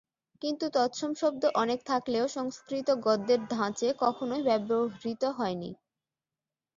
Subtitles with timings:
[0.41, 5.69] কিন্তু তৎসম শব্দ অনেক থাকলেও সংস্কৃত গদ্যের ধাঁচে কখনোই ব্যবহৃত হয়নি।